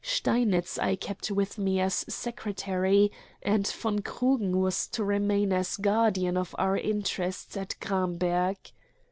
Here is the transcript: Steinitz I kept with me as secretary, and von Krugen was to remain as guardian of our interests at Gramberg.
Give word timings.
Steinitz 0.03 0.79
I 0.79 0.95
kept 0.95 1.29
with 1.29 1.59
me 1.59 1.79
as 1.79 2.05
secretary, 2.11 3.11
and 3.43 3.67
von 3.67 3.99
Krugen 3.99 4.57
was 4.59 4.87
to 4.87 5.03
remain 5.03 5.53
as 5.53 5.77
guardian 5.77 6.37
of 6.37 6.55
our 6.57 6.75
interests 6.75 7.55
at 7.55 7.75
Gramberg. 7.79 8.57